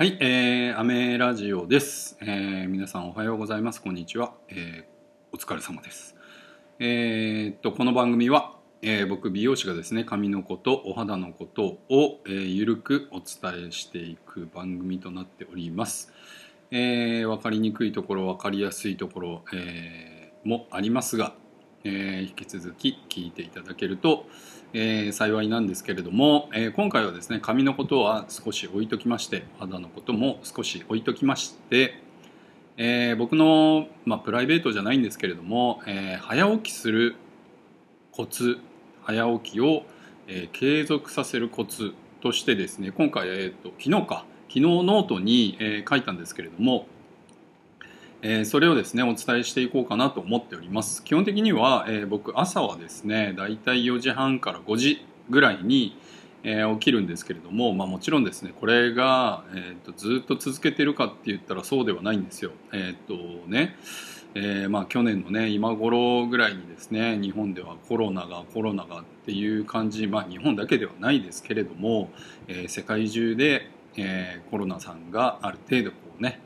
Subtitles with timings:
[0.00, 3.82] はい、えー、アメラジオです、えー皆さんおはようございます。
[3.82, 4.32] こんにちは。
[4.48, 4.84] えー
[5.30, 6.16] お疲れ様です。
[6.78, 16.10] えーっと、この番組は、えー僕、美容師がですね、髪のこと、お肌のことを、えーゆるくお伝えしていく番組となっております。
[16.70, 21.34] えーわかりにくいところ、わかりやすいところ、えーもありますが、
[21.84, 24.26] えー引き続き聞いていただけると、
[24.72, 32.02] えー幸いなんですけれども、えー今回はですね髪のことは少し置いときまして肌のことも少し置いときまして、
[32.76, 37.16] え僕の、まあ、プライベートじゃないんですけれども、え早起きする
[38.12, 38.58] コツ
[39.02, 39.84] 早起きを、
[40.26, 46.86] え継続させるコツとしてですね今回、えー、と昨日か昨日ノートに、え書いたんですけれども、
[48.22, 51.02] えーそれをですねお伝えしていこうかなと思っております。
[51.02, 55.98] 基本的には、えー僕朝はですねだいたい4時半から5時ぐらいに、
[56.42, 62.52] えー起きるんですけれども、まあ、もちろんですねこれが、えー、とずっと続けてるかって言ったらそうではないんですよ。
[62.72, 63.14] えっ、と
[63.48, 63.76] ね
[64.34, 72.10] えまあ、去年のね今頃ぐらいにですね日本ではコロナがコロナがっていう感じ、まあ、日本だけではないですけれども、
[72.46, 76.40] え世界中で、えコロナさんがある程度こうね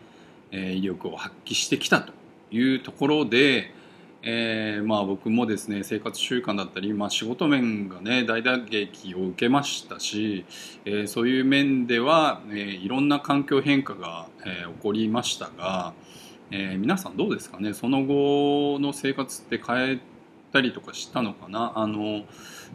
[0.57, 2.13] え威力を発揮してきたと
[2.51, 3.73] いうところで、
[4.23, 10.47] えーまあ、僕もですね生活習慣だったり、まあ、仕事面がね大打撃を受けましたし、
[10.87, 15.93] えーそういう面では、えーいろんな環境変化が、え起こりましたが、
[16.51, 17.75] え皆さんどうですかね？
[17.75, 19.99] その後の生活って変え
[20.55, 21.73] たりとかしたのかな。
[21.75, 22.23] あの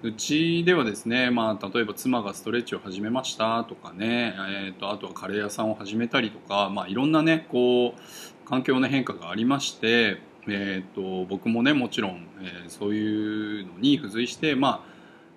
[0.04, 4.36] うちではですね、まあ、例えば妻がストレッチを始めましたとかね、
[4.68, 14.90] えー、とあとはカレー屋さんを始めたりとか、まあ、いろんなねこう環境の変化がありまして、えー、と僕もねもちろん、えーそういうのに付随して、まあ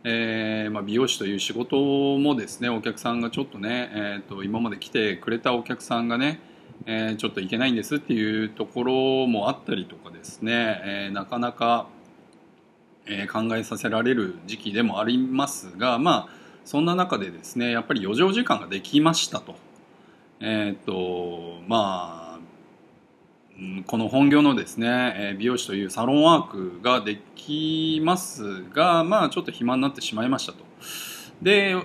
[0.05, 1.77] えーまあ、美容師という仕事
[2.19, 6.41] もですねお客さんがちょっとね、えー、と今まで来てくれたお客さんがね
[6.87, 11.87] えーちょっといけないんですっていうところもあったりとかですね、えーなかなか、
[13.07, 19.55] えー考えさせられる時期でもありますがまあそんな中でですねやっぱり余剰時間ができましたと。
[20.40, 30.58] えっ、とまあこの本業のですね美容師というサロンワークができますがまあちょっと暇になってしまいましたと。
[31.42, 31.77] で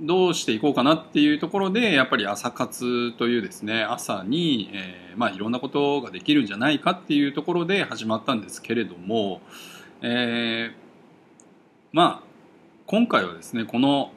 [0.00, 9.40] どうしていこうかなっていうところでやっぱり朝活というですね朝に、えーまあ、いろんなことができるんじゃないかっていうところで始まったんですけれども、
[10.08, 10.72] えー
[11.92, 12.26] まあ
[12.86, 14.12] 今回はですねこの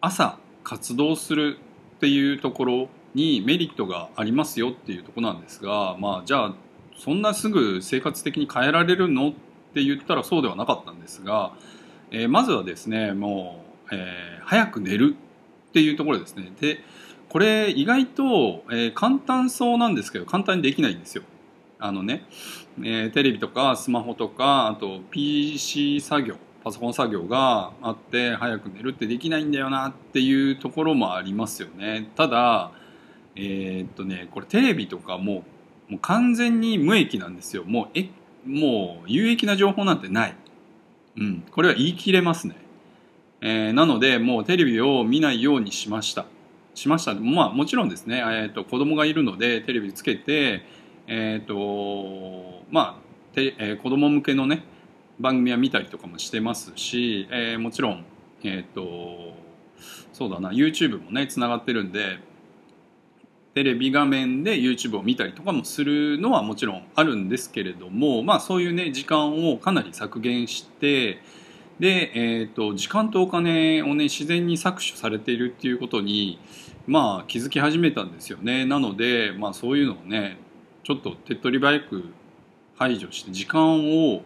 [0.00, 1.58] 朝活動する
[1.96, 6.54] っていうところにメリットがありますよっていうところなんですがまあじゃあ
[6.96, 9.30] そんなすぐ生活的に変えられるの？
[9.30, 9.32] っ
[9.74, 11.52] て言ったらそうではなかったんですが、
[12.12, 15.16] えーまずはですねもう、えー早く寝る
[15.70, 16.52] っていうところですね。
[16.60, 16.78] で
[17.30, 21.24] これ意外と、えー簡単そうなんですけど簡単にできないんですよ。
[21.84, 22.24] あのね、
[22.78, 32.10] えーテレビとかスマホとかあと PC 作業パソコン作業があって早く寝るってできないんだよなっていうところもありますよね。
[32.16, 32.72] ただ
[33.36, 35.44] えーっとねこれテレビとかも
[35.90, 37.64] もう完全に無益なんですよ。
[37.64, 38.08] もうえ
[38.46, 40.34] もう有益な情報なんてない、
[41.18, 42.56] うん、これは言い切れますね、
[43.42, 46.24] えーなのでもうテレビを見ないようにしました。
[46.74, 47.14] しました。
[47.14, 50.64] まあもちろんですね、えー、と子供がいるのでテレビつけて
[51.06, 54.64] えっ、とまあて、えー子供向けのね
[55.20, 58.04] 番組は見たりとかもしてますし、えーもちろん
[58.42, 59.34] えっ、と
[60.12, 62.18] そうだな YouTube もねつながってるんで
[63.54, 71.20] テレビ画面で YouTube を見たりとかもするのはもちろんあるんですけれどもまあそういうね時間をかなり削減して
[71.78, 76.40] で、えー、と時間とお金をね自然に搾取されているっていうことに
[76.86, 78.66] まあ気づき始めたんですよね。
[78.66, 80.38] なのでまあそういうのをね
[80.84, 82.04] ちょっと手っ取り早く
[82.76, 84.22] 排除して時間を、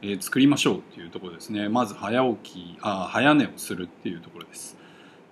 [0.00, 1.68] え作りましょうっていうところですね。
[1.68, 4.76] まず早起きあ早寝をするっていうところです。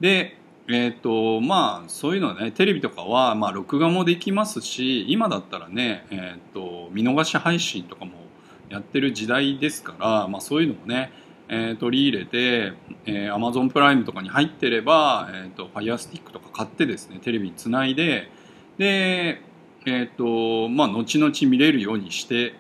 [0.01, 0.37] で
[0.69, 8.15] えっ、とまあそういうのはねテレビとかは、まあ、録画もできますし今だったらね、えー、と見逃し配信とかも
[8.69, 11.13] やってる時代ですから、まあ、そういうのをね、
[11.49, 12.73] えー取り入れて、
[13.05, 18.29] えー、Amazon プライムとかに入ってれば、えー、と Firestick とか買ってですねテレビにつないで
[18.79, 19.41] で
[19.87, 22.55] えっ、とまあ後々見れるようにして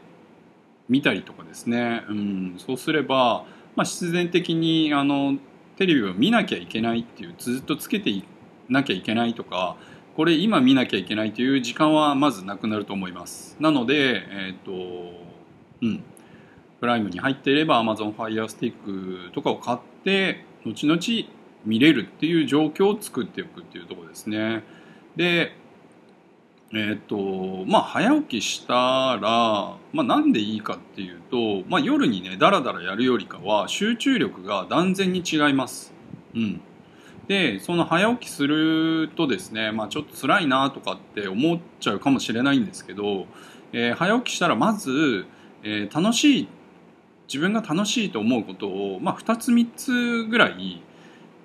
[0.88, 3.44] 見たりとかですね、うん、そうすれば、
[3.74, 5.36] まあ、必然的にあの
[5.76, 8.24] テレビを見なきゃいけないっていうずっとつけてい
[8.68, 9.76] なきゃいけないとか
[10.16, 13.56] これ今見なきゃいけないという時間はまずなくなると思います。
[13.60, 14.72] なのでえっ、と
[15.82, 16.02] うん。
[16.80, 21.00] プライムに入っていれば Amazon Fire Stick とかを買って後々
[21.64, 24.62] 見れるっていう状況を作っておくっていうところですね。
[25.16, 25.52] で
[26.72, 35.94] えっ、とまあ早起きしたら、まあ、なんでいいかっていうと、まあ、夜にねダラダラやるよりかは集中力が断然に違います。
[36.34, 36.60] うん、
[37.28, 43.26] でその早起きするとですね、まあ、ちょっと辛いなとかって思っちゃうかもしれないんですけど、
[43.72, 45.26] えー、早起きしたらまず、
[45.62, 46.48] えー、楽しい
[47.28, 50.82] 自分が楽しいと思うことを、まあ、2つ3つぐらい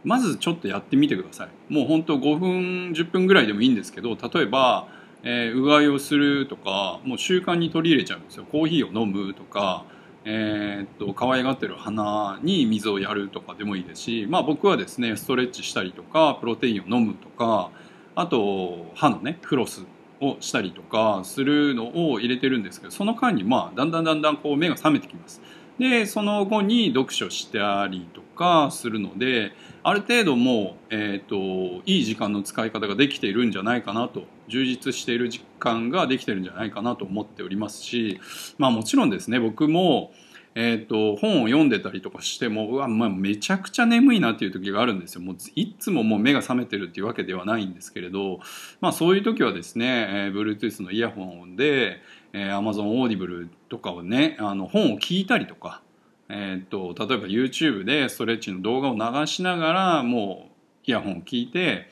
[0.04, 4.88] まずちょっとやってみてくださいもう本当5分10分ぐらいでもいいんですけど例えば
[5.24, 9.86] えー、うがいをするとかもう習慣に取り入れちゃうんですよコーヒーを飲むとか、
[10.26, 17.70] えー、っと可愛がってる花に水をやるとかでもいいですし、まあ、僕はですねストレッチしたりとかプロテインを飲むとか
[18.16, 19.86] あと歯のねフロス
[20.20, 25.42] をしたりとかするのを入れてるんですけどその間にまあだんだんだんだんこう目が覚めてきます。
[25.82, 29.52] でその後に読書したりとかするので
[29.82, 38.20] ある程度もう、えーと、いい時間の使い方ができているんじゃないかなと充実している時間ができてるんじゃないかなと思っておりますし
[38.60, 40.12] まあもちろんですね僕も
[40.54, 45.22] えーと、本を読んでたりとかしてもうわ、まあ、めちゃくちゃ眠いなっていう時があるんですよ。
[45.22, 48.40] もういつももう目が覚めてるっていうわけではないんですけれど、
[48.82, 52.02] まあ、そういう時はですね、えー、Bluetooth のイヤホンで、
[52.34, 55.82] えー、Amazon Audible とかをねあの本を聞いたりとか、
[56.28, 60.52] えーと、例えば YouTube でストレッチの動画を流しながらもう
[60.86, 61.90] イヤホンを聞いて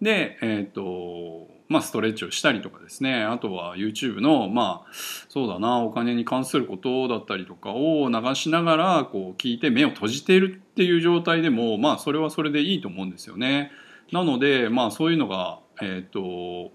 [0.00, 4.92] でえっ、ー、とまあ、ストレッチをしたりとかですねあとは YouTube のまあ
[5.28, 13.72] そうだなお金に関することだったりとかを流しながらこう聞いて目を閉じているっていう状態でもまあそれはそれでいいと思うんですよね。
[14.12, 16.72] なのでまあそういうのがえっ、ー、と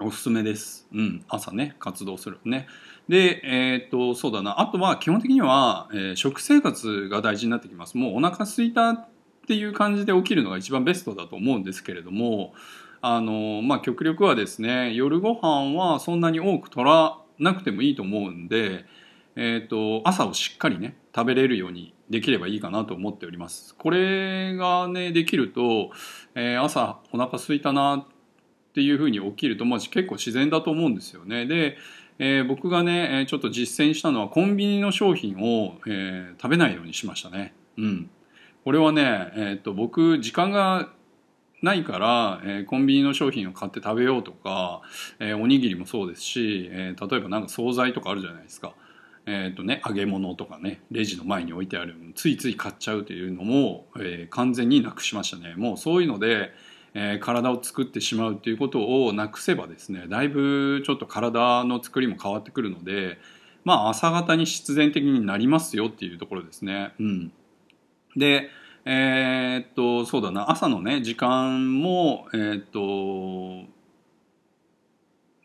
[0.00, 0.88] おすすめです。
[0.92, 2.66] うん、朝ね活動するね。
[3.08, 7.96] で、えっ、とそうだなあとは基本的には、えー、食生活が大事になってきます。
[7.96, 9.06] もうお腹すいた
[9.44, 12.54] っていう感じで起きるのが一番ベストだと思うんですけれども
[13.06, 18.86] あのまあ極力はですね夜ご飯はそんなに多く取らなくてもいいと思うんで、
[19.36, 23.74] えーと、朝をしっかりね食べれるようにできればいいかなと思っております。
[23.74, 25.90] これがねできると、
[26.34, 28.06] えー、朝お腹空いたなっ
[28.72, 31.44] ていうふうに起きると、まあ、結構自然だと思うんですよね。
[31.44, 31.76] で、
[32.18, 37.52] えー、僕がねちょっと実践したのはコンビニの商品を、えー、食べないようにしましたね。
[37.76, 38.08] うん、
[38.64, 40.88] これはね、えーと僕時間が
[41.64, 44.82] ないから、えー、コンビニの商品を買って食べようとか、
[45.18, 48.74] えー、おにぎりもそうですし、えー、例えばなんか惣菜とかあるじゃないですか。
[49.26, 55.54] えっ、とね、揚げ物とかね、レジの前に置いてあるついつい買っちゃうというのも、えー、完全になくしましたね。
[55.56, 56.52] もうそういうので、
[56.92, 63.18] えー、体を作ってしまうっていうことをなくせばですね、だいぶちょっと体の作りも変わってくるので、
[63.64, 66.92] まあ朝方に必然的になりますよっていうところですね。
[67.00, 67.32] うん。
[68.16, 68.50] で、
[68.86, 73.70] えー、っと、そうだな、朝のね、時間も、えー、っと、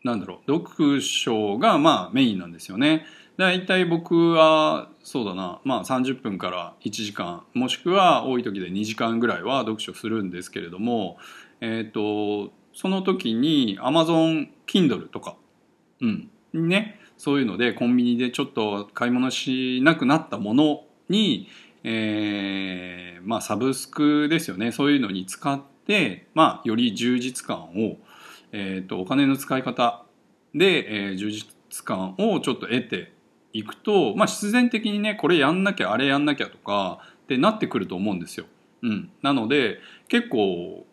[0.04, 3.06] なんだろう、読書がまあメインなんですよね。
[3.36, 11.16] 大体僕は、そうだな、まあ30分から1時間、もしくは多い時で2時間ぐらいは読書するんですけれども、
[11.62, 15.36] えっと、その時に Amazon Kindle とか、
[16.00, 21.48] うん、ね、そういうのでコンビニでちょっと買い物しなくなったものに、
[21.84, 27.96] えー、まあサブスクですよねそういうのに使って、まあ、より充実感を、
[28.52, 30.04] えーと、お金の使い方
[30.54, 31.46] で、えー、充実
[31.84, 33.12] 感をちょっと得て
[33.52, 38.46] いくと、まあ、必然的にねこれやんなきゃあれやんなきゃとかってなってくると思うんですよ。
[38.82, 39.78] うん、なので
[40.08, 40.86] 結構、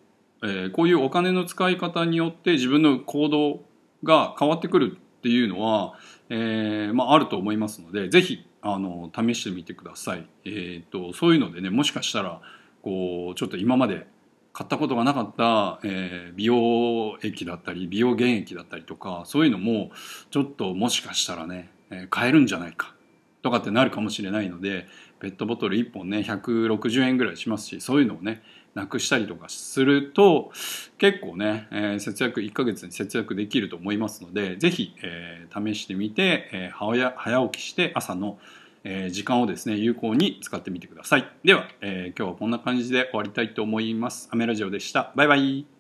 [0.44, 3.62] えー、こういうお金の使い方によって自分の行動
[4.04, 5.94] が変わってくるっていうのは、
[6.30, 10.28] えーまあ、あると思いますので是非あの試してみてください。
[10.46, 12.42] えーと、そういうのでねもしかしたら
[12.82, 14.08] こうちょっと今まで
[14.54, 19.92] 買ったことがなかった、えー、美容液だったり美容原液だったりとかそういうのも
[20.32, 22.96] ちょっともしかしたらね、えー、買えるんじゃないか
[23.44, 24.88] とかってなるかもしれないので
[25.20, 28.42] ペットボトル1本ね160円ぐらいしますしそういうのをね
[28.78, 30.52] なくしたりとかすると
[30.98, 38.38] 結構ね、えー、節約1ヶ月に節約できると思いますので是非、えー、試してみて、えー、早早起きして朝の
[38.84, 41.28] え時間をですね有効に使ってみてください。
[41.44, 44.30] では、え今日はこんな感じで終わりたいと思います。
[44.32, 45.12] アメラジオでした。
[45.16, 45.77] バイバイ。